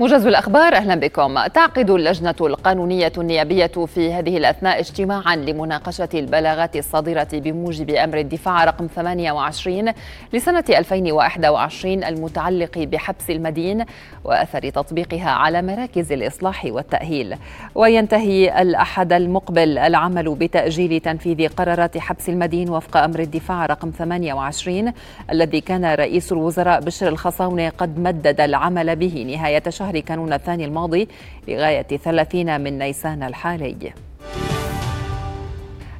[0.00, 1.46] موجز الأخبار أهلا بكم.
[1.46, 8.86] تعقد اللجنة القانونية النيابية في هذه الأثناء اجتماعا لمناقشة البلاغات الصادرة بموجب أمر الدفاع رقم
[8.86, 9.92] 28
[10.32, 13.84] لسنة 2021 المتعلق بحبس المدين
[14.24, 17.36] وأثر تطبيقها على مراكز الإصلاح والتأهيل.
[17.74, 24.92] وينتهي الأحد المقبل العمل بتأجيل تنفيذ قرارات حبس المدين وفق أمر الدفاع رقم 28
[25.30, 30.64] الذي كان رئيس الوزراء بشر الخصاونة قد مدد العمل به نهاية شهر شهر كانون الثاني
[30.64, 31.08] الماضي
[31.48, 33.92] لغاية 30 من نيسان الحالي.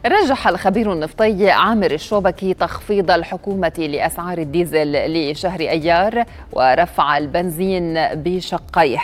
[0.07, 8.99] رجح الخبير النفطي عامر الشوبكي تخفيض الحكومة لأسعار الديزل لشهر أيار ورفع البنزين بشقيه.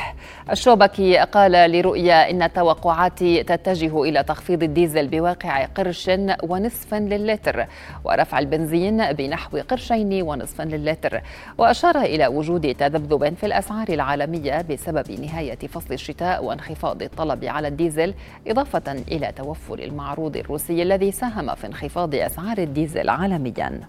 [0.51, 6.11] الشوبكي قال لرؤيا إن التوقعات تتجه إلى تخفيض الديزل بواقع قرش
[6.43, 7.67] ونصف للتر
[8.05, 11.21] ورفع البنزين بنحو قرشين ونصف للتر
[11.59, 18.15] وأشار إلى وجود تذبذب في الأسعار العالمية بسبب نهاية فصل الشتاء وانخفاض الطلب على الديزل
[18.47, 23.81] إضافة إلى توفر المعروض الروسي الذي ساهم في انخفاض أسعار الديزل عالمياً.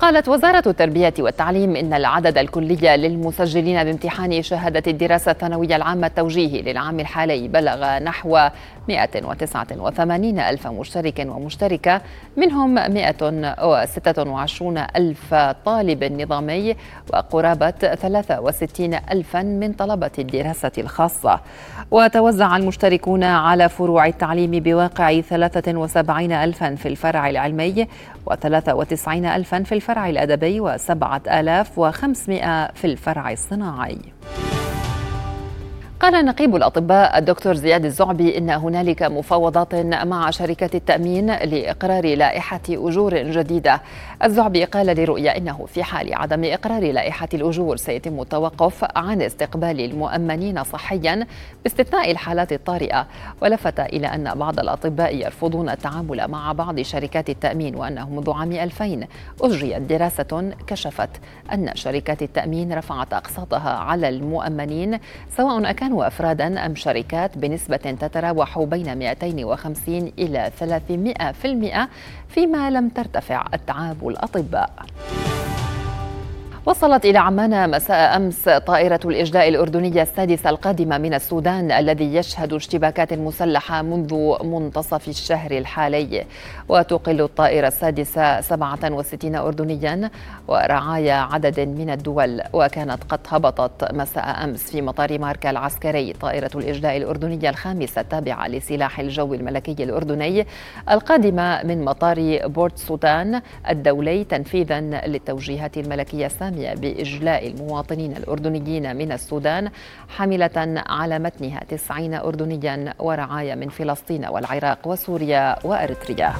[0.00, 7.00] قالت وزارة التربية والتعليم إن العدد الكلي للمسجلين بامتحان شهادة الدراسة الثانوية العامة التوجيهي للعام
[7.00, 8.48] الحالي بلغ نحو
[8.88, 12.00] 189 ألف مشترك ومشتركة
[12.36, 16.76] منهم 126 ألف طالب نظامي
[17.12, 21.40] وقرابة 63 ألفا من طلبة الدراسة الخاصة.
[21.90, 27.86] وتوزع المشتركون على فروع التعليم بواقع 73 ألفا في الفرع العلمي
[28.30, 33.98] و93 ألفا في الفرع الأدبي و7500 في الفرع الصناعي.
[36.06, 43.16] قال نقيب الأطباء الدكتور زياد الزعبي إن هنالك مفاوضات مع شركة التأمين لإقرار لائحة أجور
[43.16, 43.80] جديدة.
[44.24, 50.64] الزعبي قال لرؤيا إنه في حال عدم إقرار لائحة الأجور سيتم التوقف عن استقبال المؤمنين
[50.64, 51.26] صحيا
[51.62, 53.06] باستثناء الحالات الطارئة.
[53.42, 59.06] ولفت إلى أن بعض الأطباء يرفضون التعامل مع بعض شركات التأمين وأنه منذ عام 2000
[59.42, 61.10] أجريت دراسة كشفت
[61.52, 64.98] أن شركات التأمين رفعت أقساطها على المؤمنين
[65.36, 71.88] سواء كانوا أفرادا أم شركات بنسبة تتراوح بين 250 إلى 300%
[72.28, 74.70] فيما لم ترتفع أتعاب الأطباء.
[76.66, 83.12] وصلت إلى عمان مساء أمس طائرة الإجلاء الأردنية السادسة القادمة من السودان الذي يشهد اشتباكات
[83.12, 86.24] مسلحة منذ منتصف الشهر الحالي.
[86.68, 90.10] وتقل الطائرة السادسة 67 أردنيا
[90.48, 92.42] ورعايا عدد من الدول.
[92.52, 99.00] وكانت قد هبطت مساء أمس في مطار ماركا العسكري طائرة الإجلاء الأردنية الخامسة التابعة لسلاح
[99.00, 100.46] الجو الملكي الأردني
[100.90, 106.55] القادمة من مطار بورت سودان الدولي تنفيذا للتوجيهات الملكية السامية.
[106.56, 109.70] الثانية بإجلاء المواطنين الأردنيين من السودان
[110.08, 116.32] حاملة على متنها تسعين أردنيا ورعايا من فلسطين والعراق وسوريا وأريتريا.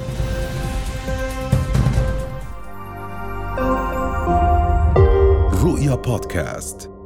[5.63, 6.96] رؤيا بودكاست.